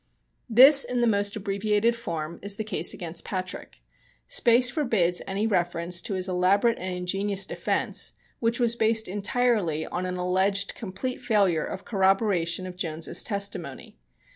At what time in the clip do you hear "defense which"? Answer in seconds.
7.45-8.59